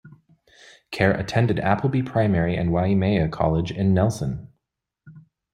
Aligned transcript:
Kerr 0.89 1.11
attended 1.11 1.59
Appleby 1.59 2.01
Primary 2.01 2.55
and 2.57 2.71
Waimea 2.73 3.29
College 3.29 3.69
in 3.71 3.93
Nelson. 3.93 4.51